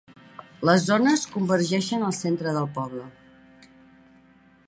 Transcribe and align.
Les 0.69 0.85
zones 0.91 1.25
convergeixen 1.33 2.07
al 2.07 2.17
centre 2.21 2.55
del 2.57 2.67
poble. 2.79 3.05